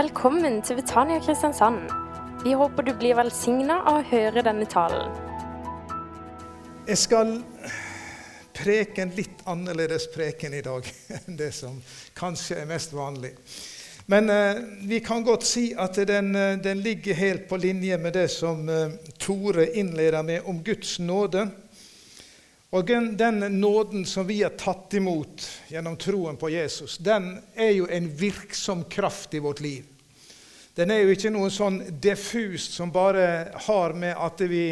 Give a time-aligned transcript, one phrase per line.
[0.00, 1.90] Velkommen til Betania Kristiansand.
[2.44, 5.10] Vi håper du blir velsigna av å høre denne talen.
[6.86, 7.34] Jeg skal
[8.56, 11.76] preke en litt annerledes preken i dag enn det som
[12.16, 13.34] kanskje er mest vanlig.
[14.08, 18.16] Men eh, vi kan godt si at den, eh, den, ligger helt på linje med
[18.16, 21.50] det som eh, Tore innleder med om Guds nåde.
[22.70, 27.72] Og den, den nåden som vi har tatt imot gjennom troen på Jesus, den er
[27.74, 29.84] jo en virksom kraft i vårt liv.
[30.74, 34.64] Den er jo ikke noe sånn diffust som bare har med at vi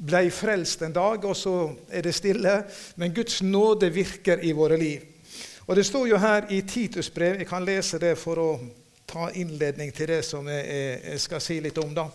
[0.00, 1.56] ble frelst en dag, og så
[1.92, 2.54] er det stille.
[2.96, 5.04] Men Guds nåde virker i våre liv.
[5.68, 8.48] Og Det står jo her i Titus brev Jeg kan lese det for å
[9.06, 10.64] ta innledning til det som jeg,
[11.04, 11.94] jeg skal si litt om.
[11.94, 12.08] da.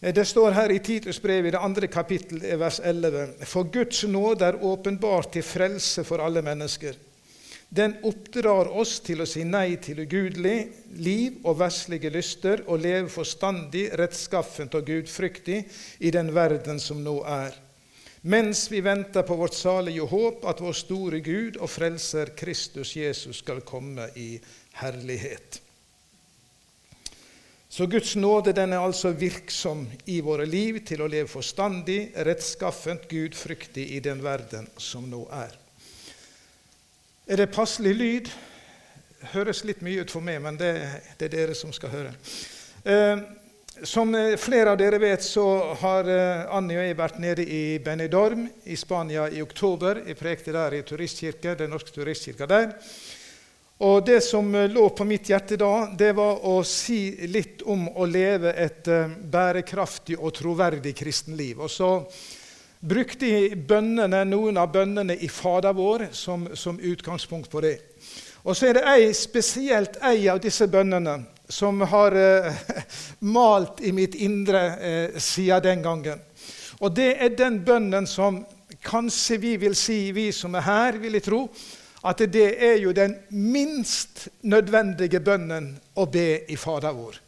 [0.00, 4.46] Det står her i Titus brev i det andre kapittel, vers 11.: For Guds nåde
[4.46, 6.96] er åpenbart til frelse for alle mennesker.
[7.68, 10.56] Den oppdrar oss til å si nei til ugudelig
[11.04, 15.60] liv og verslige lyster og leve forstandig, rettskaffent og gudfryktig
[16.00, 17.52] i den verden som nå er,
[18.22, 23.44] mens vi venter på vårt salige håp, at vår store Gud og Frelser Kristus Jesus
[23.44, 24.32] skal komme i
[24.80, 25.60] herlighet.
[27.70, 33.04] Så Guds nåde den er altså virksom i våre liv til å leve forstandig, rettskaffent,
[33.06, 35.54] gudfryktig i den verden som nå er.
[37.30, 38.30] Er det passelig lyd?
[39.36, 40.72] Høres litt mye ut for meg, men det,
[41.20, 42.16] det er dere som skal høre.
[42.82, 43.22] Eh,
[43.86, 44.10] som
[44.42, 45.46] flere av dere vet, så
[45.78, 50.02] har eh, Annie og jeg vært nede i Benidorm i Spania i oktober.
[50.10, 52.72] Jeg prekte der i turistkirke, den norske turistkirka der.
[53.80, 57.86] Og Det som eh, lå på mitt hjerte da, det var å si litt om
[57.88, 61.62] å leve et uh, bærekraftig og troverdig kristenliv.
[61.64, 61.88] Og så
[62.80, 67.78] brukte jeg bønnene, noen av bønnene i Fader vår som, som utgangspunkt på det.
[68.44, 71.16] Og så er det ei, spesielt ei av disse bønnene
[71.48, 72.62] som har eh,
[73.32, 76.24] malt i mitt indre eh, siden den gangen.
[76.84, 78.42] Og det er den bønnen som
[78.84, 81.46] kanskje vi vil si, vi som er her, vil jeg tro,
[82.00, 87.18] at det er jo den minst nødvendige bønnen å be i Fader vår.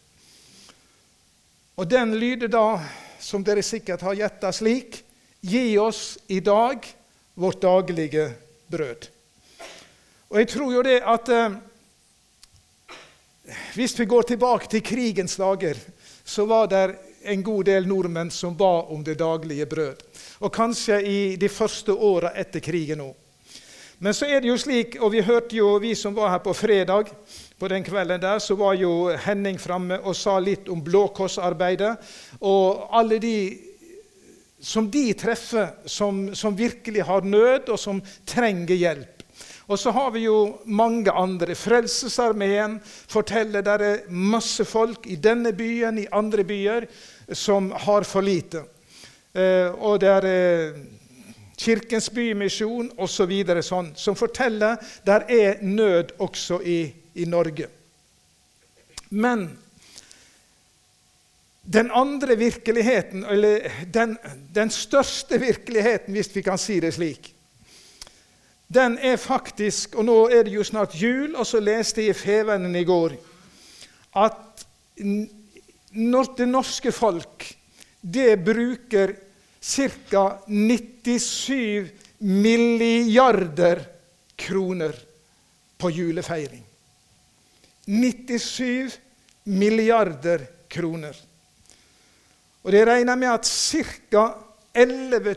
[1.77, 2.81] Og den lyder da,
[3.21, 5.03] som dere sikkert har gjetta, slik
[5.43, 6.87] Gi oss i dag
[7.35, 8.29] vårt daglige
[8.71, 9.09] brød.
[10.31, 11.57] Og jeg tror jo det at eh,
[13.75, 15.81] hvis vi går tilbake til krigens dager,
[16.25, 16.85] så var det
[17.27, 20.07] en god del nordmenn som ba om det daglige brød.
[20.47, 23.17] Og kanskje i de første åra etter krigen òg.
[24.03, 26.51] Men så er det jo slik, og vi hørte jo, vi som var her på
[26.59, 27.13] fredag,
[27.55, 31.93] på den kvelden der, så var jo Henning framme og sa litt om Blå Kors-arbeidet.
[32.43, 33.37] Og alle de
[34.59, 39.23] som de treffer, som, som, virkelig har nød, og som trenger hjelp.
[39.71, 41.55] Og så har vi jo mange andre.
[41.55, 46.89] Frelsesarmeen forteller det er masse folk i denne byen, i andre byer,
[47.31, 48.65] som har for lite.
[49.31, 50.29] Eh, og det er
[51.63, 53.33] Kirkens Bymisjon osv.
[53.47, 56.81] Så sånn, som forteller der er nød også i,
[57.15, 57.69] i Norge.
[59.11, 59.51] Men
[61.63, 64.17] den andre virkeligheten, eller den,
[64.55, 67.31] den, største virkeligheten, hvis vi kan si det slik,
[68.73, 72.17] den er faktisk Og nå er det jo snart jul, og så leste jeg i
[72.17, 73.19] Fevennen i går
[74.17, 74.65] at
[76.39, 77.45] det norske folk
[78.03, 79.13] det bruker
[79.63, 80.39] ca.
[80.47, 83.85] 97 milliarder
[84.37, 84.95] kroner
[85.79, 86.65] på julefeiring.
[87.85, 88.99] 97
[89.45, 91.17] milliarder kroner.
[92.63, 94.35] Og det regner med at ca.
[94.75, 95.37] 11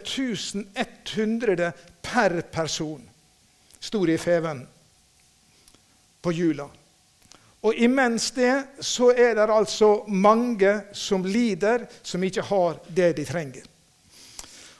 [0.74, 1.72] 100
[2.02, 3.02] per person
[3.80, 4.62] sto i Feven
[6.22, 6.70] på jula.
[7.66, 13.26] Og imens det så er det altså mange som lider, som ikke har det de
[13.26, 13.75] trenger.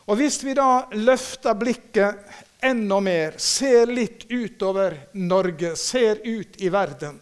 [0.06, 2.20] Og Hvis vi da løfter blikket
[2.66, 7.18] enda mer, ser litt utover Norge, ser ut i verden,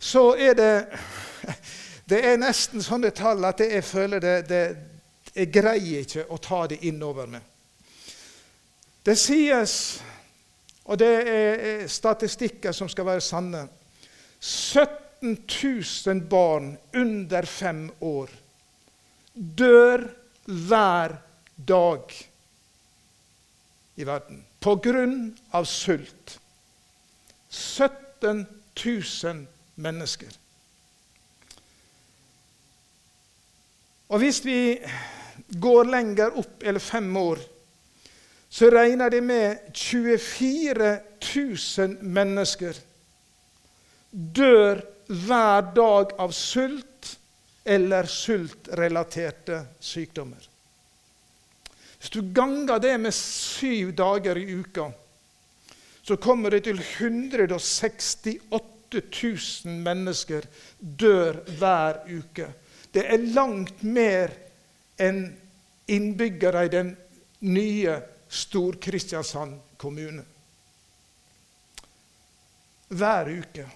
[0.00, 0.72] så er det
[2.08, 4.64] det er nesten sånne tall at jeg føler det, det,
[5.34, 7.42] Jeg greier ikke å ta det innover meg.
[9.04, 10.00] Det sies,
[10.84, 13.64] og det er statistikker som skal være sanne
[14.40, 18.32] 17 000 barn under fem år
[19.34, 20.06] dør
[20.44, 21.30] hver dag
[23.96, 26.38] i verden på grunn av sult.
[27.50, 28.46] 17
[28.84, 30.30] 000 mennesker.
[34.08, 34.58] Og hvis vi
[35.60, 37.42] går lenger opp, eller fem år,
[38.48, 40.90] så regner de med 24
[41.20, 42.78] 000 mennesker
[44.10, 47.16] dør hver dag av sult
[47.64, 50.53] eller sultrelaterte sykdommer.
[52.04, 54.90] Hvis du ganger det med syv dager i uka,
[56.02, 58.60] så kommer det til 168
[58.92, 60.44] 000 mennesker
[60.78, 62.50] dør hver uke.
[62.92, 64.34] Det er langt mer
[65.00, 65.22] enn
[65.88, 66.92] innbyggere i den
[67.48, 67.96] nye
[68.28, 70.26] Stor-Kristiansand kommune.
[72.92, 73.66] Hver uke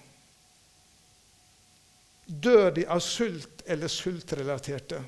[2.29, 5.01] dør de av sult eller sultrelaterte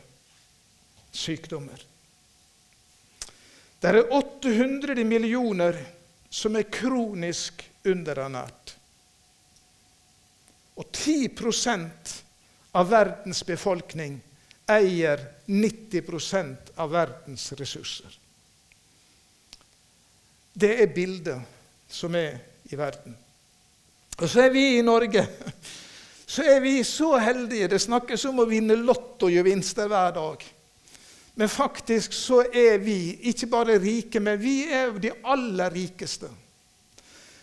[1.14, 1.91] sykdommer.
[3.82, 5.78] Det er 800 millioner
[6.30, 8.76] som er kronisk underernært.
[10.78, 12.14] Og 10%
[12.78, 14.20] av verdens befolkning
[14.72, 18.14] eier 90% av verdens ressurser.
[20.54, 22.38] Det er bildet som er
[22.72, 23.18] i verden.
[24.22, 25.26] Og så er vi i Norge
[26.32, 27.68] så er vi så heldige.
[27.68, 30.44] Det snakkes om å vinne lottogevinster hver dag.
[31.42, 36.28] Men faktisk så er vi ikke bare rike, men vi er de aller rikeste.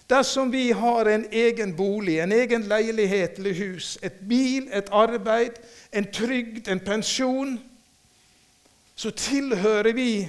[0.06, 5.58] Dersom vi har en egen bolig, en egen leilighet eller hus, et bil, et arbeid,
[5.90, 7.58] en trygd, en pensjon,
[8.94, 10.28] så tilhører vi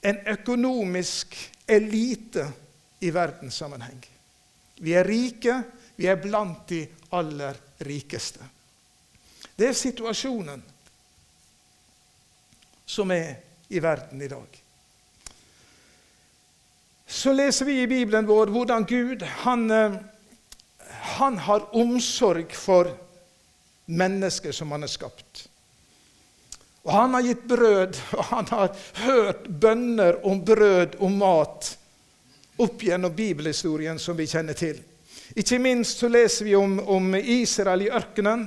[0.00, 1.36] en økonomisk
[1.68, 2.48] elite
[3.04, 4.00] i verdenssammenheng.
[4.80, 5.60] Vi er rike,
[6.00, 8.40] vi er blant de aller rikeste.
[9.58, 10.70] Det er situasjonen
[12.86, 13.34] som er
[13.68, 14.60] i verden i dag.
[17.06, 19.96] Så leser vi i Bibelen vår hvordan Gud han, eh,
[21.18, 22.90] han har omsorg for
[23.84, 25.46] mennesker som han har skapt.
[26.84, 31.70] Og han har gitt brød, og han har hørt bønner om brød og mat
[32.60, 34.82] opp gjennom bibelhistorien som vi kjenner til.
[35.34, 38.46] Ikke minst så leser vi om, om Israel i ørkenen.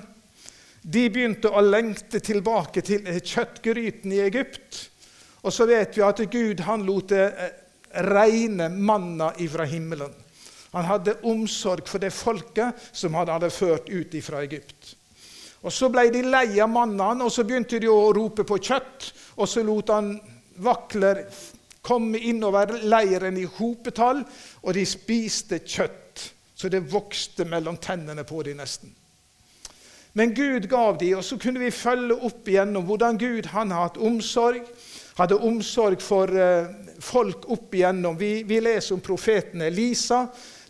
[0.82, 4.84] De begynte å lengte tilbake til kjøttgryten i Egypt.
[5.44, 7.52] Og så vet vi at Gud han lot det eh,
[8.08, 10.14] regne manna fra himmelen.
[10.72, 14.96] Han hadde omsorg for det folket som han hadde ført ut fra Egypt.
[15.64, 19.12] Og Så ble de lei av mannen, og så begynte de å rope på kjøtt.
[19.38, 20.14] Og så lot han
[20.64, 21.24] vakler
[21.82, 24.22] komme innover leiren i hopetall,
[24.64, 26.28] og de spiste kjøtt.
[26.58, 28.94] Så det vokste mellom tennene på dem nesten.
[30.18, 33.84] Men Gud gav dem, og så kunne vi følge opp igjennom hvordan Gud han har
[33.86, 34.64] hatt omsorg.
[35.20, 36.72] Hadde omsorg for uh,
[37.06, 38.16] folk opp igjennom.
[38.18, 40.24] Vi, vi, leser om profeten Elisa,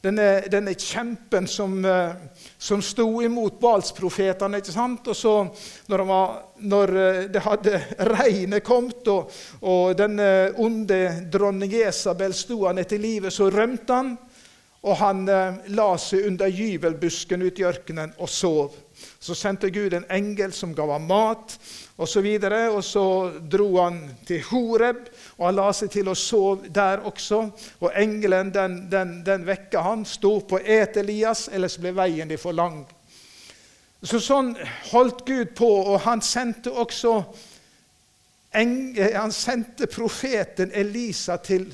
[0.04, 2.12] denne, denne kjempen som, uh,
[2.60, 4.60] som sto imot Balsprofetene.
[4.60, 5.08] ikke sant?
[5.08, 5.36] Og så,
[5.88, 6.34] når, var,
[6.68, 7.80] når uh, det hadde
[8.18, 9.32] regnet kommet, og,
[9.64, 11.00] og denne onde
[11.32, 14.12] dronning Esabel sto han etter livet, så rømte han.
[14.84, 15.24] Og han
[15.74, 18.76] la seg under gyvelbusken ute i ørkenen og sov.
[19.20, 21.58] Så sendte Gud en engel som ga ham mat
[21.98, 22.28] osv.
[22.28, 23.06] Og, så og så
[23.42, 25.08] dro han til Horeb,
[25.38, 27.42] og han la seg til å sove der også.
[27.82, 30.06] Og engelen den, den, den vekka han.
[30.06, 32.86] Stå på et Elias, ellers ble veien din for lang.
[34.04, 34.54] Så Sånn
[34.92, 37.22] holdt Gud på, og han sendte også
[38.58, 41.68] han sendte profeten Elisa til,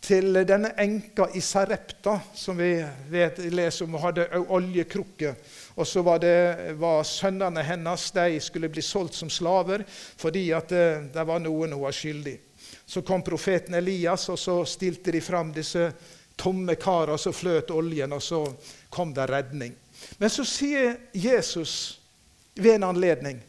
[0.00, 2.72] til denne enka i Sarepta, som vi
[3.12, 5.34] vet, leser om, og hadde oljekrukke.
[5.74, 10.68] Og så var, det, var sønnene hennes de skulle bli solgt som slaver fordi at
[10.72, 12.38] det, eh, det var noen hun var skyldig.
[12.86, 15.90] Så kom profeten Elias, og så stilte de fram disse
[16.36, 18.40] tomme karene så fløt oljen, og så
[18.90, 19.74] kom det redning.
[20.18, 22.00] Men så sier Jesus
[22.54, 23.40] ved en anledning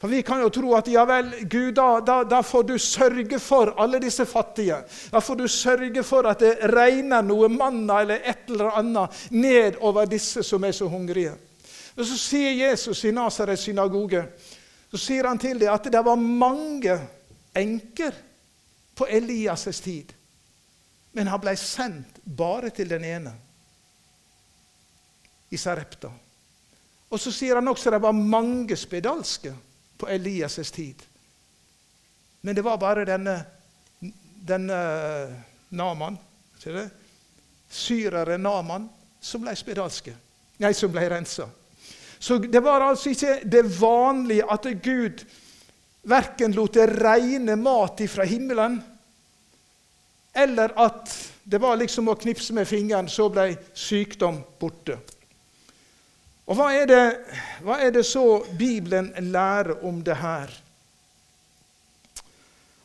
[0.00, 3.38] for Vi kan jo tro at ja vel, Gud, da, da, da, får du sørge
[3.38, 4.78] for alle disse fattige.
[5.12, 9.76] Da får du sørge for at det regner noe manna eller et eller annet ned
[9.84, 11.34] over disse som er så hungrige.
[11.98, 14.24] Og Så sier Jesus i Nasarets synagoge
[14.90, 16.96] så sier han til dem at det var mange
[17.54, 18.16] enker
[18.96, 20.10] på Elias' tid.
[21.12, 23.32] Men han ble sendt bare til den ene,
[25.50, 26.10] i Sarepta.
[27.10, 29.52] Og så sier han også at det var mange spedalske
[30.00, 31.02] på Elias' tid.
[32.40, 33.36] Men det var bare denne,
[34.40, 34.80] denne
[35.76, 36.16] Naman,
[37.70, 38.88] syreren Naman,
[39.20, 40.14] som ble spedalske.
[40.60, 41.48] Nei, som ble rensa.
[42.20, 45.22] Så det var altså ikke det vanlige at Gud
[46.02, 48.80] verken lot det regne mat ifra himmelen,
[50.32, 51.12] eller at
[51.44, 54.98] det var liksom å knipse med fingeren, så ble sykdom borte.
[56.46, 57.04] Og hva er, det,
[57.62, 60.50] hva er det så Bibelen lærer om det her?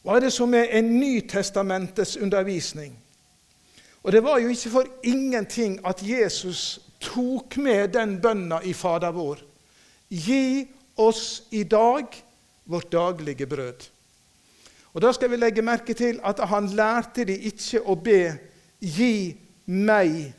[0.05, 2.93] Hva er det som er en Nytestamentets undervisning?
[4.03, 9.11] Og Det var jo ikke for ingenting at Jesus tok med den bønna i Fader
[9.11, 9.41] vår.
[10.09, 10.67] Gi
[11.01, 12.05] oss i dag
[12.65, 13.87] vårt daglige brød.
[14.93, 18.37] Og Da skal vi legge merke til at han lærte de ikke å be
[18.79, 19.35] 'gi
[19.65, 20.33] meg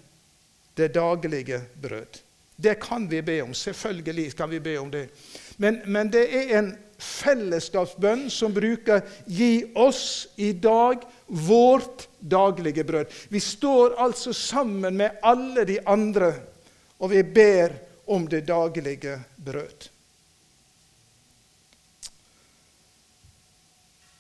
[0.77, 2.26] det daglige brød'.
[2.57, 3.55] Det kan vi be om.
[3.55, 5.09] Selvfølgelig kan vi be om det.
[5.57, 13.13] Men, men det er en fellesskapsbønn som bruker 'gi oss i dag vårt daglige brød'.
[13.29, 16.33] Vi står altså sammen med alle de andre,
[16.99, 19.91] og vi ber om det daglige brød.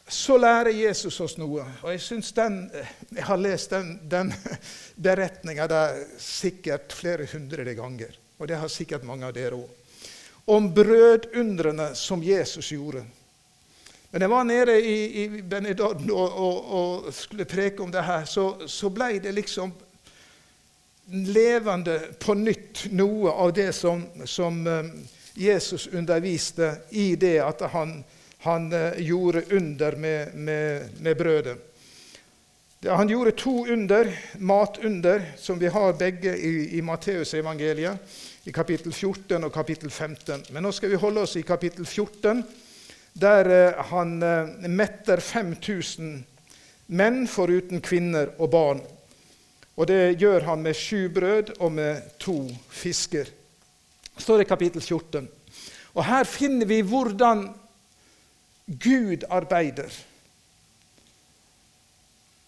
[0.09, 1.65] Så lærer Jesus oss noe.
[1.83, 2.71] Og Jeg syns den,
[3.11, 4.35] jeg har lest den, den
[5.07, 5.67] beretninga
[6.19, 8.15] sikkert flere hundre ganger.
[8.39, 9.83] Og det har sikkert mange av dere òg
[10.47, 13.03] om brødundrene som Jesus gjorde.
[14.11, 18.25] Men jeg var nede i, i Benidorm og, og, og, skulle preke om det her,
[18.25, 19.73] så, så ble det liksom
[21.11, 24.93] levende på nytt noe av det som, som um,
[25.35, 27.99] Jesus underviste i det at han,
[28.47, 31.59] han uh, gjorde under med, med, med brødet.
[32.87, 37.99] Han gjorde to under, matunder, som vi har begge i, i Matteusevangeliet
[38.45, 40.45] i kapittel 14 og kapittel 15.
[40.55, 42.45] Men nå skal vi holde oss i kapittel 14,
[43.19, 46.15] der eh, han eh, metter 5000
[46.87, 48.83] menn foruten kvinner og barn.
[49.75, 52.39] Og det gjør han med sju brød og med to
[52.71, 53.27] fisker.
[54.15, 55.27] Det står i kapittel 14.
[55.99, 57.49] Og her finner vi hvordan
[58.67, 59.91] Gud arbeider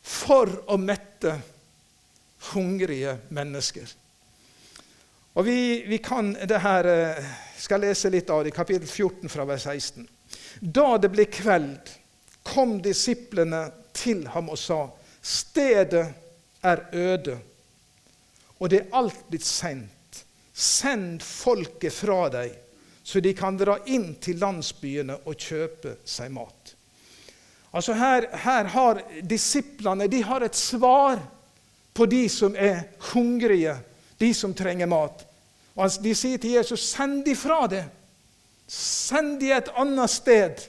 [0.03, 1.35] for å mette
[2.53, 3.89] hungrige mennesker.
[5.39, 7.25] Og vi, vi kan det her, eh,
[7.59, 10.09] skal lese litt av det, i kapittel 14 fra vers 16.
[10.61, 11.93] Da det ble kveld,
[12.43, 14.89] kom disiplene til ham og sa:"
[15.23, 16.07] Stedet
[16.63, 17.39] er øde,
[18.59, 20.25] og det er alt blitt sendt.
[20.55, 22.55] Send folket fra deg,
[23.05, 26.58] så de kan dra inn til landsbyene og kjøpe seg mat.
[27.73, 31.21] Altså her, her har disiplene de har et svar
[31.95, 32.81] på de som er
[33.13, 33.75] hungrige,
[34.21, 35.25] de som trenger mat.
[35.77, 37.85] Og De sier til Jesus, 'Send de fra det.
[38.69, 40.69] Send de et annet sted,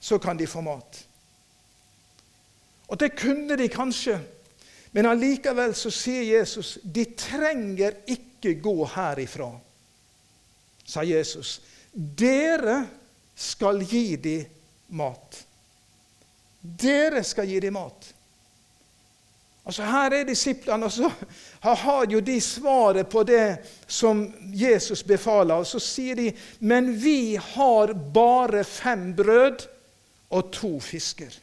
[0.00, 1.06] så kan de få mat.'
[2.88, 4.20] Og det kunne de kanskje,
[4.92, 9.58] men allikevel så sier Jesus, 'De trenger ikke gå herifra',
[10.84, 11.60] sa Jesus.
[11.92, 12.88] 'Dere
[13.34, 14.44] skal gi dem
[14.88, 15.46] mat.'
[16.62, 18.12] Dere skal gi dem mat.
[19.66, 21.10] Altså Her er disiplene, og så
[21.60, 25.54] har jo de svaret på det som Jesus befaler.
[25.54, 29.68] Og så sier de, 'Men vi har bare fem brød
[30.30, 31.38] og to fisker'.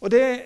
[0.00, 0.42] Og det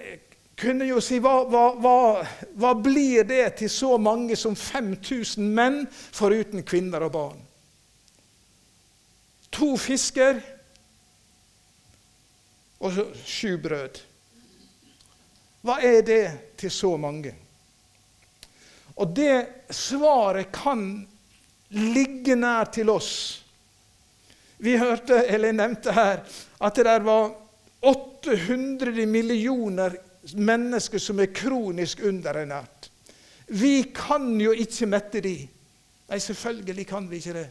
[0.60, 2.26] kunne jo si hva, hva, hva,
[2.60, 7.40] hva blir det til så mange som 5000 menn foruten kvinner og barn?
[9.52, 10.40] To fisker
[12.80, 14.00] og sju brød.
[15.60, 16.24] Hva er det
[16.60, 17.34] til så mange?
[19.00, 20.82] Og det svaret kan
[21.70, 23.12] ligge nær til oss.
[24.60, 26.24] Vi hørte, eller nevnte her
[26.60, 27.30] at det der var
[27.80, 29.96] 800 millioner
[30.36, 32.90] mennesker som er kronisk underernært.
[33.46, 35.36] Vi kan jo ikke mette de.
[36.10, 37.48] Nei, selvfølgelig kan vi ikke det.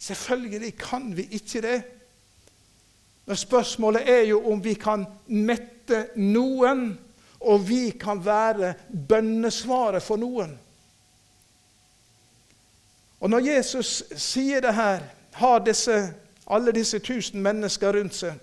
[0.00, 1.78] Selvfølgelig kan vi ikke det.
[3.30, 6.80] Men spørsmålet er jo om vi kan mette noen,
[7.46, 10.56] og vi kan være bønnesvaret for noen.
[13.20, 15.04] Og Når Jesus sier det her,
[15.38, 15.94] har disse,
[16.50, 18.34] alle disse tusen mennesker rundt seg,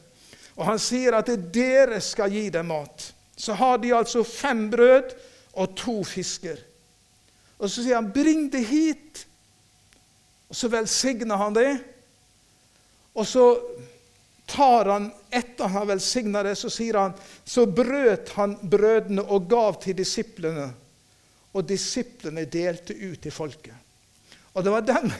[0.56, 5.12] og han sier at dere skal gi dem mat, så har de altså fem brød
[5.52, 6.64] og to fisker.
[7.60, 9.28] Og så sier han, 'Bring det hit.'
[10.48, 11.84] Og så velsigner han det.
[13.16, 13.60] Og så
[14.48, 19.50] tar han, etter han har velsigna det, så sier han, så brøt han brødene og
[19.52, 20.70] gav til disiplene.
[21.54, 23.76] Og disiplene delte ut til folket.
[24.58, 25.12] Og det var den,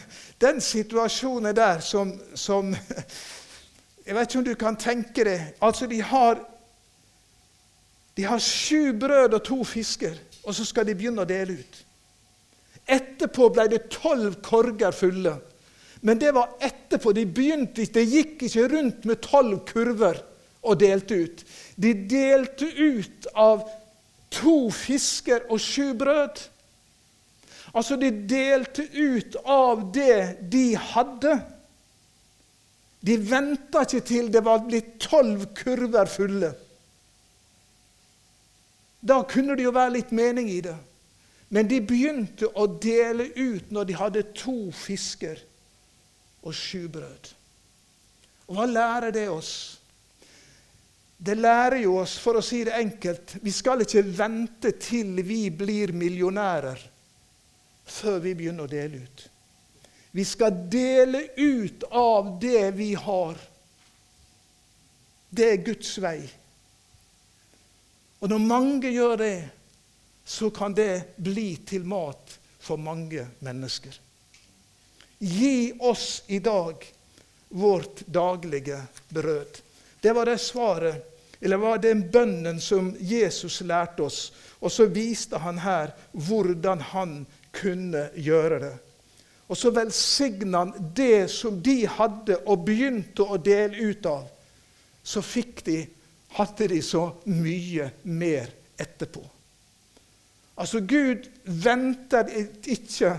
[0.42, 2.72] den situasjonen der som, som,
[4.08, 5.40] Jeg vet ikke om du kan tenke det.
[5.62, 6.40] Altså, de har,
[8.16, 11.82] de har sju brød og to fisker, og så skal de begynne å dele ut.
[12.88, 15.36] Etterpå ble det tolv korger fulle.
[16.02, 17.14] Men det var etterpå.
[17.14, 20.22] De begynte ikke, De gikk ikke rundt med tolv kurver
[20.68, 21.44] og delte ut.
[21.76, 23.66] De delte ut av
[24.34, 26.42] to fisker og sju brød.
[27.74, 31.38] Altså, de delte ut av det de hadde.
[33.08, 36.52] De venta ikke til det var blitt tolv kurver fulle.
[39.08, 40.76] Da kunne det jo være litt mening i det.
[41.54, 45.40] Men de begynte å dele ut når de hadde to fisker
[46.44, 47.34] og sju brød.
[48.48, 49.54] Og hva lærer det oss?
[51.18, 55.48] Det lærer jo oss, for å si det enkelt, vi skal ikke vente til vi
[55.50, 56.84] blir millionærer
[57.88, 59.24] før vi begynner å dele ut.
[60.12, 63.38] Vi skal dele ut av det vi har.
[65.30, 66.20] Det er Guds vei.
[68.22, 69.38] Og når mange gjør det,
[70.28, 73.96] så kan det bli til mat for mange mennesker.
[75.20, 76.86] Gi oss i dag
[77.50, 79.62] vårt daglige brød.
[80.02, 84.32] Det var det svaret, eller var den bønnen som Jesus lærte oss.
[84.60, 87.18] Og så viste han her hvordan han
[87.52, 88.74] kunne gjøre det.
[89.48, 94.26] Og så velsigna han det som de hadde og begynte å dele ut av.
[95.04, 95.80] Så fikk de,
[96.36, 99.24] hadde de så mye mer etterpå.
[100.58, 102.28] Altså, Gud venter
[102.66, 103.14] ikke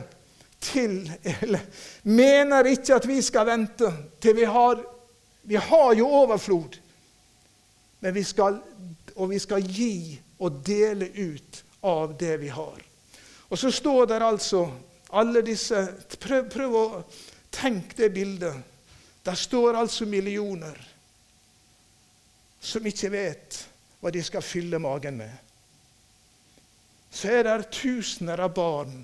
[0.60, 1.12] til
[1.42, 1.60] Eller
[2.02, 4.82] mener ikke at vi skal vente til vi har
[5.42, 6.76] Vi har jo overflod.
[8.00, 8.58] Men vi skal,
[9.16, 12.82] og vi skal gi og dele ut av det vi har.
[13.48, 14.66] Og så står der altså
[15.16, 15.80] alle disse
[16.20, 16.84] Prøv, prøv å
[17.50, 18.54] tenke det bildet.
[19.24, 20.76] Der står altså millioner
[22.60, 23.58] som ikke vet
[24.00, 25.32] hva de skal fylle magen med.
[27.10, 29.00] Så er det tusener av barn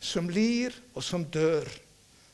[0.00, 1.68] som lir og som dør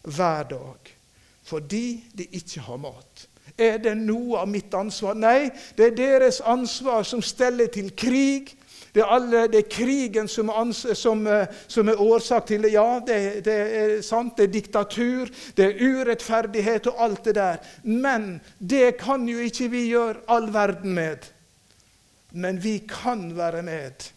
[0.03, 0.97] hver dag
[1.43, 3.25] fordi de ikke har mat.
[3.59, 5.17] Er det noe av mitt ansvar?
[5.19, 8.53] Nei, det er deres ansvar som steller til krig
[8.93, 12.75] det er, alle, det er krigen som, som, eh, som, er årsak til det.
[12.75, 14.35] Ja, det, det, er sant.
[14.37, 17.63] Det er diktatur, det er urettferdighet og alt det der.
[17.89, 21.25] Men det kan jo ikke vi gjøre all verden med.
[22.37, 24.11] Men vi kan være med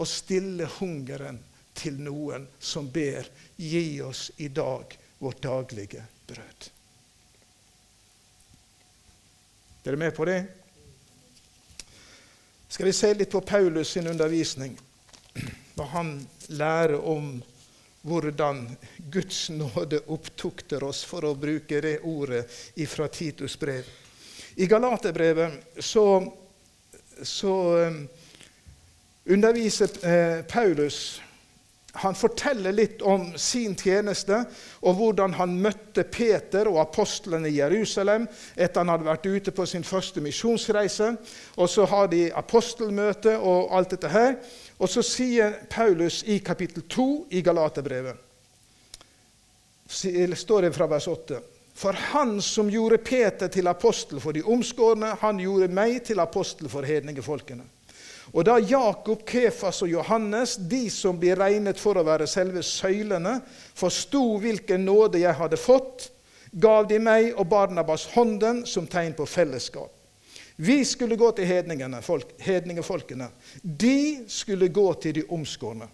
[0.00, 1.42] og stille hungeren
[1.80, 6.70] til noen som ber gi oss i dag vårt daglige brød.
[9.80, 10.40] Er dere med på det?
[12.70, 14.76] skal vi se litt på Paulus sin undervisning,
[15.74, 16.12] hva han
[16.54, 17.32] lærer om
[18.06, 18.62] hvordan
[19.10, 22.44] Guds nåde opptukter oss, for å bruke det ordet
[22.88, 23.88] fra Titus brev.
[24.54, 26.04] I Galaterbrevet så,
[27.22, 27.56] så
[27.90, 27.98] um,
[29.24, 31.18] underviser eh, Paulus
[31.92, 34.44] han forteller litt om sin tjeneste
[34.86, 39.66] og hvordan han møtte Peter og apostlene i Jerusalem etter han hadde vært ute på
[39.66, 41.16] sin første misjonsreise.
[41.56, 44.36] Og Så har de apostelmøte og alt dette her.
[44.78, 48.14] Og så sier Paulus i kapittel 2 i Galaterbrevet,
[49.90, 51.40] står det fra vers 8
[51.74, 56.68] For han som gjorde Peter til apostel for de omskårne, han gjorde meg til apostel
[56.68, 57.66] for hedningefolkene.
[58.30, 63.40] Og da Jakob, Kefas og Johannes, de som blir regnet for å være selve søylene,
[63.74, 66.10] forsto hvilken nåde jeg hadde fått,
[66.50, 69.90] gav de meg og Barnabas hånden som tegn på fellesskap.
[70.60, 73.30] Vi skulle gå til hedningene, folk, hedningefolkene.
[73.62, 75.88] De skulle gå til de omskårne.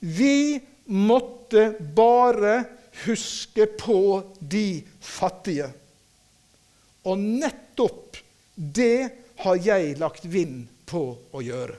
[0.00, 0.56] Vi
[0.86, 2.62] måtte bare
[3.04, 4.00] huske på
[4.40, 5.68] de fattige.
[7.04, 8.16] Og nettopp
[8.56, 9.10] det
[9.44, 11.76] har jeg lagt vind på å gjøre.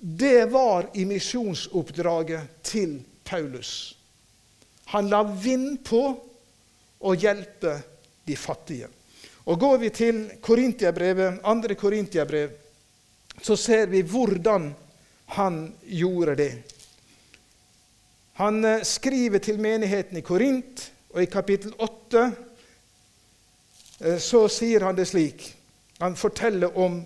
[0.00, 3.96] Det var i misjonsoppdraget til Paulus.
[4.94, 6.02] Han la vind på
[6.98, 7.74] å hjelpe
[8.24, 8.88] de fattige.
[9.44, 12.56] Og Går vi til Korintiabrevet, andre Korintiabrev,
[13.42, 14.70] så ser vi hvordan
[15.36, 16.52] han gjorde det.
[18.40, 22.24] Han eh, skriver til menigheten i Korint, og i kapittel 8
[24.00, 25.44] eh, så sier han det slik
[26.00, 27.02] han forteller om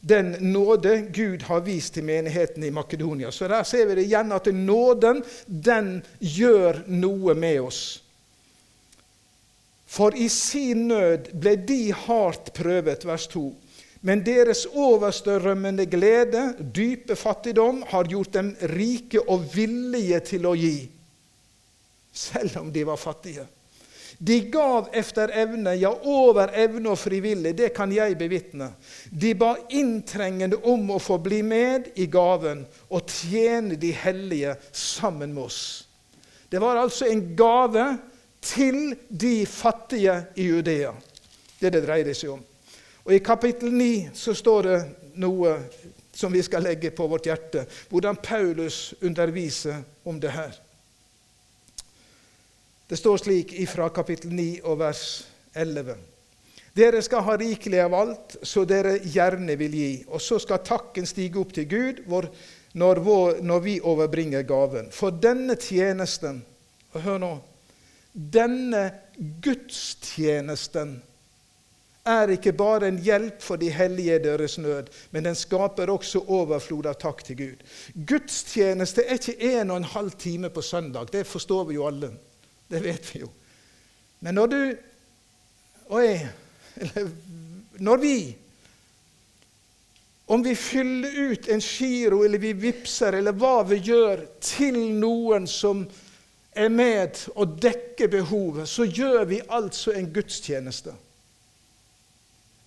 [0.00, 3.30] den nåde Gud har vist til menigheten i Makedonia.
[3.30, 8.02] Så Der ser vi det igjen at nåden den gjør noe med oss.
[9.86, 13.46] For i sin nød ble de hardt prøvet, vers 2.
[14.04, 16.42] Men deres overstrømmende glede,
[16.76, 20.90] dype fattigdom, har gjort dem rike og villige til å gi,
[22.12, 23.46] selv om de var fattige.
[24.24, 27.50] De gav efter evne, ja, over evne og frivillig.
[27.58, 28.70] Det kan jeg bevitne.
[29.10, 35.34] De ba inntrengende om å få bli med i gaven og tjene de hellige sammen
[35.34, 35.60] med oss.
[36.48, 37.84] Det var altså en gave
[38.40, 40.94] til de fattige i Judea.
[41.60, 42.40] Det det dreide seg om.
[43.04, 44.78] Og I kapittel 9 så står det
[45.20, 45.58] noe
[46.16, 50.63] som vi skal legge på vårt hjerte, hvordan Paulus underviser om det her.
[52.88, 55.04] Det står slik ifra kapittel 9 og vers
[55.56, 55.94] 11.
[56.74, 59.92] Dere skal ha rikelig av alt, så dere gjerne vil gi.
[60.10, 62.28] Og så skal takken stige opp til Gud vår,
[62.74, 64.90] når, vår, når, vi overbringer gaven.
[64.92, 66.42] For denne tjenesten
[66.94, 67.32] og Hør nå.
[68.14, 68.84] Denne
[69.42, 70.92] gudstjenesten
[72.06, 76.86] er ikke bare en hjelp for de hellige deres nød, men den skaper også overflod
[76.86, 77.64] av takk til Gud.
[78.06, 81.10] Gudstjeneste er ikke en og en halv time på søndag.
[81.10, 82.12] Det forstår vi jo alle.
[82.74, 83.30] Det vet vi jo.
[84.24, 84.58] Men når du
[85.92, 86.28] og jeg,
[86.80, 87.10] eller
[87.78, 88.16] når vi
[90.26, 95.44] om vi fyller ut en giro, eller vi vippser, eller hva vi gjør, til noen
[95.46, 95.82] som
[96.56, 100.94] er med og dekker behovet, så gjør vi altså en gudstjeneste.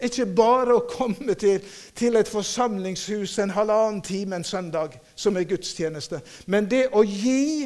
[0.06, 1.64] Ikke bare å komme til,
[1.98, 6.22] til, et forsamlingshus en halvannen time en søndag, som er gudstjeneste.
[6.46, 7.66] Men det å gi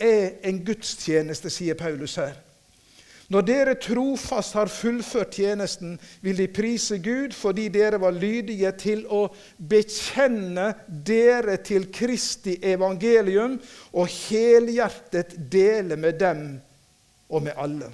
[0.00, 2.38] er en gudstjeneste, sier Paulus her.
[3.30, 9.04] Når dere trofast har fullført tjenesten, vil de prise Gud fordi dere var lydige til
[9.06, 9.28] å
[9.70, 13.54] bekjenne dere til Kristi evangelium
[13.92, 16.42] og helhjertet dele med dem
[17.30, 17.92] og med alle.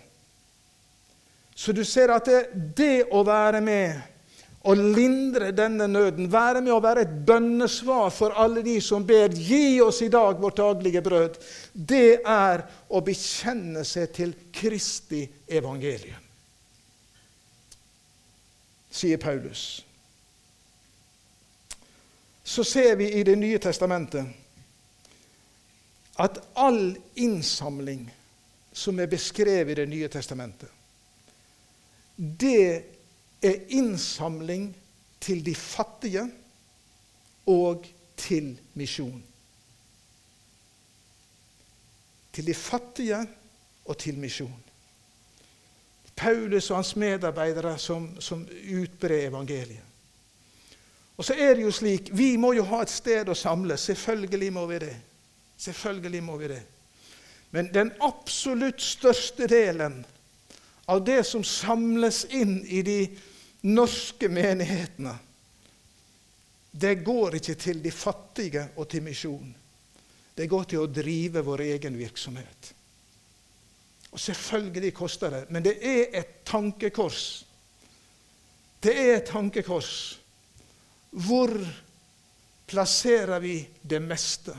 [1.56, 2.42] Så du ser at det,
[2.76, 4.15] det å være med
[4.66, 9.28] å lindre denne nøden, være med å være et bønnesvar for alle de som ber
[9.30, 11.38] 'Gi oss i dag vårt daglige brød',
[11.72, 16.22] det er å bekjenne seg til Kristi evangelium,
[18.90, 19.84] sier Paulus.
[22.44, 24.26] Så ser vi i Det nye testamentet
[26.18, 28.10] at all innsamling
[28.72, 30.68] som er beskrevet i Det nye testamentet,
[32.16, 32.95] det
[33.42, 34.70] er innsamling
[35.20, 36.26] til de fattige
[37.46, 39.22] og til misjon.
[42.32, 43.26] Til de fattige
[43.84, 44.62] og til misjon.
[46.16, 49.82] Paulus og hans medarbeidere som, som utbrer evangeliet.
[51.16, 53.80] Og så er det jo slik, Vi må jo ha et sted å samles.
[53.88, 54.96] Selvfølgelig må vi det.
[55.56, 56.62] Selvfølgelig må vi det.
[57.50, 60.04] Men den absolutt største delen
[60.86, 63.00] av det som samles inn i de
[63.66, 65.16] norske menighetene,
[66.70, 69.54] det går ikke til de fattige og til misjon.
[70.36, 72.72] Det går til å drive vår egen virksomhet.
[74.12, 77.24] Og Selvfølgelig koster det, men det er et tankekors.
[78.82, 80.20] Det er et tankekors.
[81.10, 81.52] Hvor
[82.68, 84.54] plasserer vi det meste?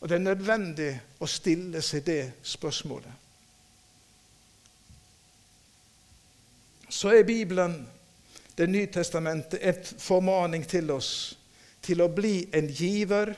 [0.00, 3.25] Og Det er nødvendig å stille seg det spørsmålet.
[6.96, 7.88] Så er Bibelen,
[8.56, 11.36] Det nye testamentet, et formaning til oss
[11.84, 13.34] til å bli en giver,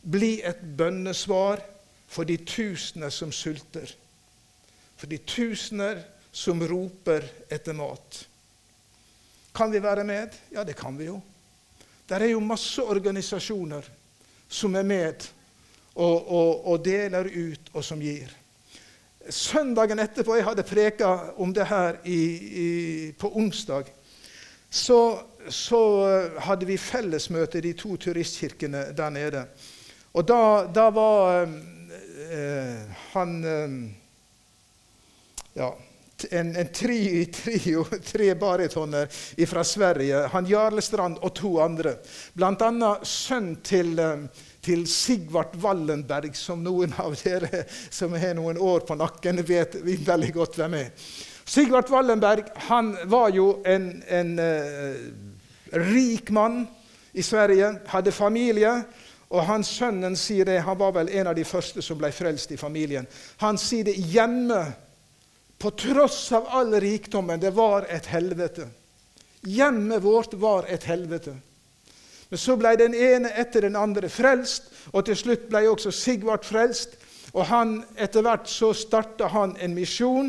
[0.00, 1.60] bli et bønnesvar
[2.08, 3.92] for de tusener som sulter,
[4.96, 6.00] for de tusener
[6.32, 8.22] som roper etter mat.
[9.52, 10.32] Kan vi være med?
[10.50, 11.18] Ja, det kan vi jo.
[12.08, 13.92] Det er jo masse organisasjoner
[14.48, 15.28] som er med
[15.94, 18.32] og, og, og deler ut, og som gir.
[19.30, 21.10] Søndagen etterpå jeg hadde preka
[21.40, 22.20] om det her i,
[22.64, 22.68] i,
[23.18, 23.88] på onsdag,
[24.70, 24.98] så,
[25.48, 25.80] så,
[26.42, 29.44] hadde vi fellesmøte de to turistkirkene der nede.
[30.14, 33.76] Og da, da var eh, han eh,
[35.54, 35.68] Ja,
[36.30, 39.06] en, en tri, trio, tre baritoner
[39.46, 40.24] fra Sverige.
[40.32, 41.94] Han Jarle Strand og to andre.
[42.34, 44.26] Blant annet sønn til eh,
[44.64, 50.32] til Sigvart Wallenberg, som noen av dere som har noen år på nakken, vet veldig
[50.34, 50.90] godt hvem er.
[51.44, 54.94] Sigvart Wallenberg han var jo en, en uh,
[55.92, 56.64] rik mann
[57.12, 58.78] i Sverige, hadde familie.
[59.34, 62.52] Og hans sønnen sier det, han var vel en av de første som ble frelst
[62.54, 63.06] i familien.
[63.42, 64.62] Han sier det hjemme,
[65.58, 68.66] på tross av all rikdommen, det var et helvete.
[69.44, 71.36] Hjemmet vårt var et helvete.
[72.30, 76.46] Men så ble den ene etter den andre frelst, og til slutt ble også Sigvart
[76.48, 76.98] frelst.
[77.34, 80.28] Og han, etter hvert så starta han en misjon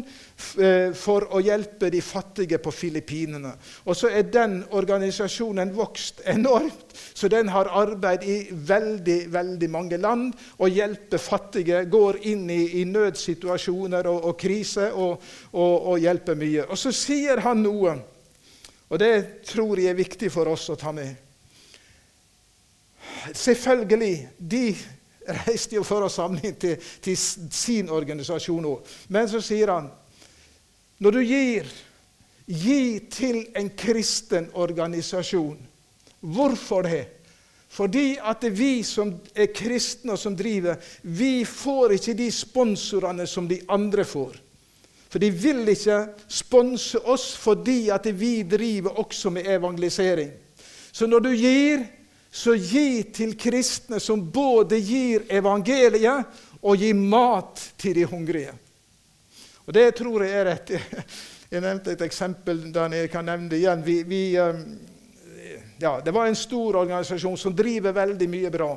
[0.58, 3.52] eh, for å hjelpe de fattige på Filippinene.
[3.86, 10.00] Og så er den organisasjonen vokst enormt, så den har arbeid i veldig veldig mange
[10.02, 11.84] land og hjelper fattige.
[11.94, 15.22] Går inn i, i nødsituasjoner og, og krise og,
[15.54, 16.66] og, og hjelper mye.
[16.66, 17.94] Og så sier han noe,
[18.90, 21.25] og det tror jeg er viktig for oss å ta med.
[23.34, 24.76] Selvfølgelig, de
[25.48, 28.96] reiste jo for å samle inn til, til sin organisasjon òg.
[29.10, 29.90] Men så sier han
[31.04, 31.68] når du gir,
[32.46, 35.58] gi til en kristen organisasjon.
[36.22, 37.04] Hvorfor det?
[37.76, 43.50] Fordi at vi som er kristne og som driver, vi får ikke de sponsorene som
[43.50, 44.38] de andre får.
[45.12, 45.98] For de vil ikke
[46.32, 50.32] sponse oss fordi at vi driver også med evangelisering.
[50.92, 51.84] Så når du gir,
[52.36, 58.52] så gi til kristne som både gir evangeliet og gir mat til de hungrige.
[59.64, 60.74] Og det tror jeg er rett.
[61.56, 63.84] Jeg nevnte et eksempel der jeg kan nevne det igjen.
[63.86, 64.58] Vi, vi, eh,
[65.80, 68.72] ja, det var en stor organisasjon som driver veldig mye bra.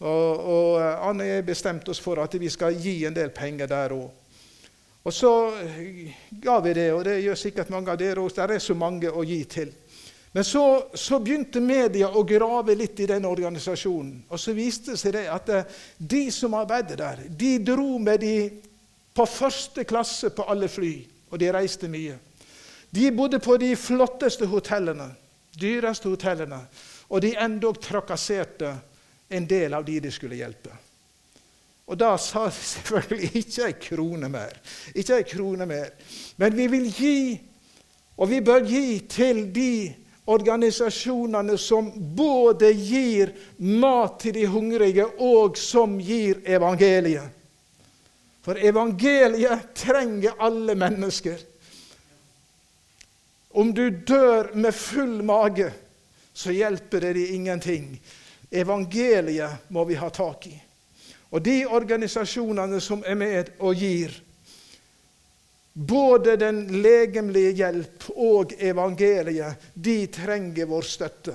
[0.00, 3.30] Og, og eh, Anne og jeg bestemte oss for at vi skal gi en del
[3.36, 4.08] penger der òg.
[5.04, 5.30] Og så
[6.42, 8.32] ga vi det, og det gjør sikkert mange av dere òg.
[8.32, 9.70] Det er så mange å gi til.
[10.34, 14.24] Men så, så, begynte media å grave litt i den organisasjonen.
[14.34, 18.34] Og så viste seg det at eh, de som arbeidet der, de dro med de
[19.14, 20.90] på første klasse på alle fly.
[21.30, 22.18] Og de reiste mye.
[22.90, 25.06] De bodde på de flotteste hotellene,
[25.54, 26.64] dyreste hotellene.
[27.14, 28.74] Og de endog trakasserte
[29.30, 30.74] en del av de de skulle hjelpe.
[31.86, 34.58] Og da sa de selvfølgelig ikke ei krone mer.
[34.98, 35.94] Ikke ei krone mer.
[36.42, 37.18] Men vi vil gi,
[38.18, 39.74] og vi bør gi til de
[40.24, 47.28] organisasjonene som både gir mat til de hungrige, og som gir evangeliet.
[48.44, 51.38] For evangeliet trenger alle mennesker.
[53.54, 55.70] Om du dør med full mage,
[56.34, 57.88] så hjelper det deg ingenting.
[58.50, 60.56] Evangeliet må vi ha tak i.
[61.30, 64.12] Og de organisasjonene som er med og gir
[65.74, 71.34] både den legemlige hjelp og evangeliet, de trenger vår støtte.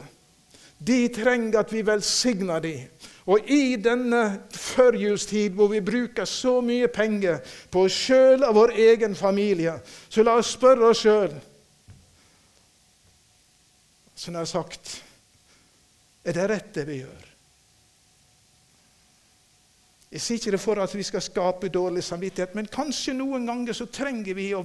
[0.80, 2.86] De trenger at vi velsigner dem.
[3.30, 4.24] Og i denne
[4.56, 9.76] førjulstid hvor vi bruker så mye penger på oss sjøl og vår egen familie,
[10.10, 11.36] så la oss spørre oss sjøl
[14.16, 14.96] Som jeg har sagt
[16.26, 17.29] er det rett, det vi gjør?
[20.10, 23.78] Jeg sier ikke det for at vi skal skape dårlig samvittighet, men kanskje noen ganger
[23.78, 24.64] så trenger vi å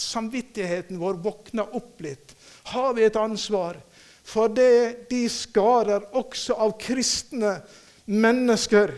[0.00, 2.32] samvittigheten vår våkne opp litt.
[2.72, 3.76] Har vi et ansvar?
[4.24, 7.58] For det de skarer også av kristne
[8.06, 8.94] mennesker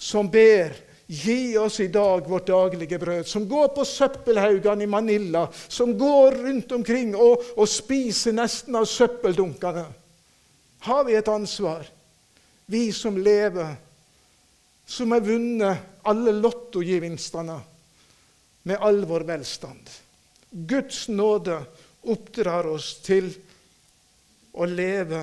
[0.00, 0.74] som ber
[1.10, 3.26] Gi oss i dag vårt daglige brød.
[3.26, 8.86] Som går på søppelhaugene i Manila, som går rundt omkring og, og spiser nesten av
[8.86, 9.82] søppeldunkene.
[10.86, 11.82] Har vi et ansvar,
[12.70, 13.74] vi som lever
[14.90, 17.60] som har vunnet alle lottogevinstene
[18.62, 19.90] med all vår velstand.
[20.50, 21.60] Guds nåde
[22.00, 23.28] oppdrar oss til
[24.52, 25.20] å leve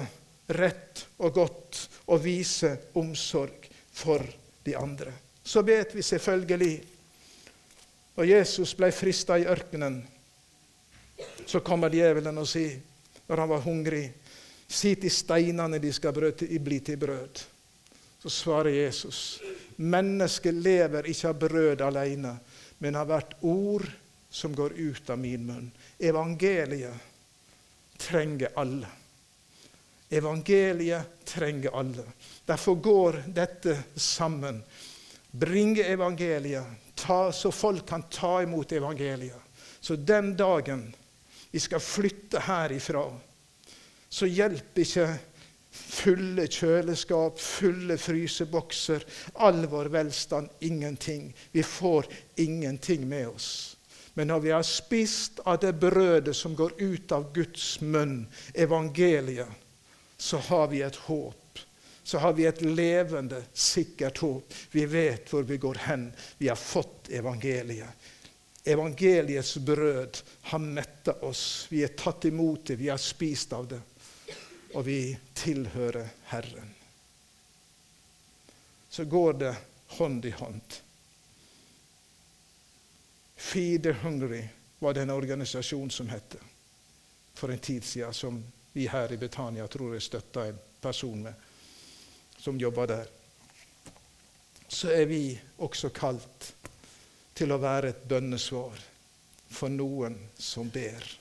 [0.55, 4.23] rett og godt og vise omsorg for
[4.63, 5.11] de andre.
[5.43, 6.77] Så vet vi selvfølgelig
[8.17, 9.99] Når Jesus ble frista i ørkenen,
[11.45, 12.79] så kommer djevelen og sier,
[13.27, 14.07] når han var hungrig,
[14.67, 17.43] si til steinene de skal bli til brød.
[18.21, 19.39] Så svarer Jesus
[19.77, 22.37] mennesket lever ikke av brød alene,
[22.81, 23.85] men av hvert ord
[24.29, 25.67] som går ut av min munn.
[25.99, 28.89] Evangeliet trenger alle.
[30.09, 32.05] Evangeliet trenger alle.
[32.45, 34.61] Derfor går dette sammen.
[35.31, 39.41] Bringe evangeliet, ta, så folk kan ta imot evangeliet.
[39.79, 40.87] Så den dagen
[41.51, 43.05] vi skal flytte herifra,
[44.09, 45.07] så hjelper ikke
[45.77, 49.05] Fulle kjøleskap, fulle frysebokser.
[49.33, 51.35] All vår velstand ingenting.
[51.51, 53.77] Vi får ingenting med oss.
[54.13, 59.49] Men når vi har spist av det brødet som går ut av Guds munn, evangeliet,
[60.17, 61.59] så har vi et håp.
[62.03, 64.53] Så har vi et levende, sikkert håp.
[64.71, 66.07] Vi vet hvor vi går hen.
[66.37, 68.09] Vi har fått evangeliet.
[68.65, 70.17] Evangeliets brød
[70.49, 71.67] har metta oss.
[71.69, 73.81] Vi er tatt imot det, vi har spist av det
[74.77, 76.75] og vi tilhører Herren.
[78.89, 79.55] Så går det
[79.97, 80.75] hånd i hånd.
[83.35, 84.43] Feed the Hungry
[84.79, 86.37] var det en organisasjon som het
[87.33, 91.33] for en tid siden, som vi her i Betania tror jeg støtta en person med,
[92.37, 93.09] som jobber der.
[94.67, 96.53] Så er vi også kalt
[97.33, 98.81] til å være et bønnesvar
[99.49, 101.13] for noen som ber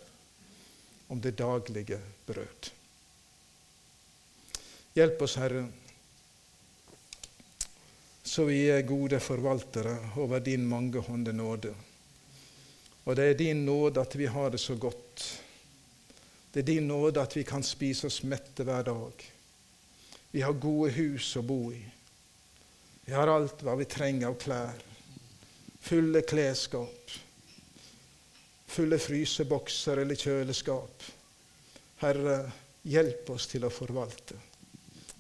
[1.09, 2.76] om det daglige brød.
[4.97, 5.67] Hjelp oss, Herre,
[8.25, 11.75] så vi er gode forvaltere over din mangehånde nåde.
[13.05, 15.27] Og det er din nåde at vi har det så godt.
[16.53, 19.27] Det er din nåde at vi kan spise oss mette hver dag.
[20.33, 21.83] Vi har gode hus å bo i.
[23.05, 24.83] Vi har alt hva vi trenger av klær.
[25.91, 27.15] Fulle klesskap.
[28.65, 31.09] Fulle frysebokser eller kjøleskap.
[32.01, 32.41] Herre,
[32.89, 34.46] hjelp oss til å forvalte.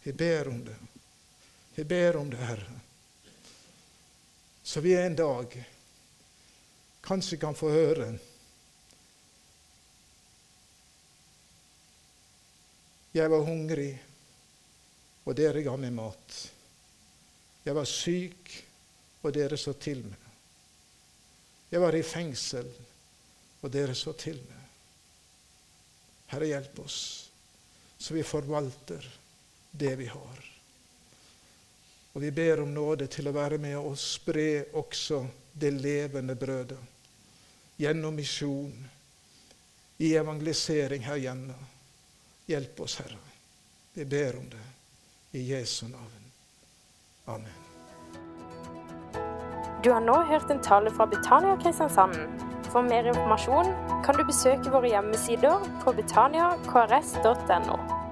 [0.06, 0.76] Jeg ber om det.
[1.74, 2.76] Jeg ber om det, Herre.
[4.62, 5.56] Så vi en dag
[7.02, 8.12] kanskje kan få høre
[13.16, 13.94] Jeg var hungrig,
[15.24, 16.34] og dere ga meg mat.
[17.64, 18.50] Jeg var syk,
[19.24, 20.26] og dere så til meg.
[21.72, 22.68] Jeg var i fengsel,
[23.62, 24.66] og dere så til meg.
[26.34, 26.98] Herre, hjelp oss,
[27.96, 29.08] så vi forvalter
[29.78, 30.44] det vi har.
[32.12, 35.20] Og vi ber om nåde til å være med og spre også
[35.52, 36.78] det levende brødet
[37.76, 38.88] gjennom misjon,
[39.98, 41.54] i evangelisering her hjemme.
[42.46, 43.20] Hjelp oss, Herre.
[43.92, 46.26] Vi ber om det i Jesu navn.
[47.24, 47.62] Amen.
[49.84, 52.16] Du har nå hørt en tale fra Betania Kristiansand.
[52.72, 53.72] For mer informasjon
[54.04, 58.05] kan du besøke våre hjemmesider på betaniakrs.no.